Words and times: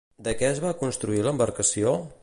De 0.27 0.31
què 0.39 0.47
es 0.53 0.61
va 0.63 0.71
construir 0.79 1.23
l'embarcació? 1.29 1.95